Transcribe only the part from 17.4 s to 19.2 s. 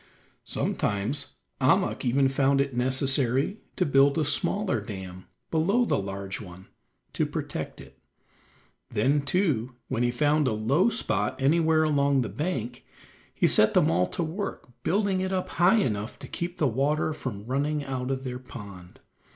running out of their pond.